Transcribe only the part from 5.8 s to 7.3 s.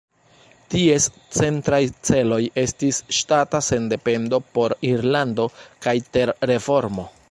kaj ter-reformo.